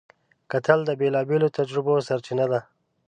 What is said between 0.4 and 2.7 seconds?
کتل د بېلابېلو تجربو سرچینه ده